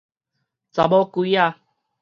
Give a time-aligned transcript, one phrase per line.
[0.71, 1.55] 查某鬼仔